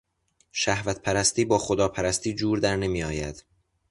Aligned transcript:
شهوتپرستی 0.51 1.45
با 1.45 1.57
خداپرستی 1.57 2.35
جور 2.35 2.59
در 2.59 2.75
نمیآید. 2.75 3.43